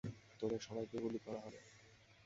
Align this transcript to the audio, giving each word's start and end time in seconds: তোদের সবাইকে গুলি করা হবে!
তোদের 0.39 0.59
সবাইকে 0.59 0.97
গুলি 1.03 1.19
করা 1.25 1.39
হবে! 1.45 1.59